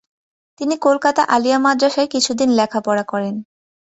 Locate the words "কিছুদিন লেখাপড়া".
2.13-3.03